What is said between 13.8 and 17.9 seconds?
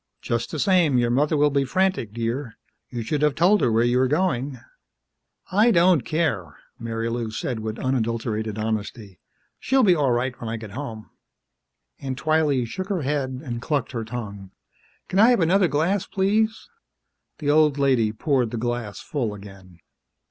her tongue. "Can I have another glass? Please?" The old